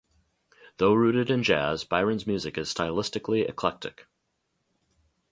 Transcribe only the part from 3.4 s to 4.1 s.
eclectic.